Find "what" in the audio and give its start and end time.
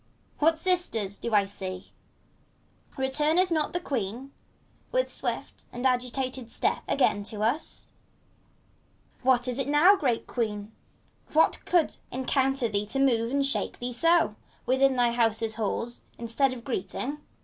0.39-0.57, 9.21-9.47, 11.33-11.63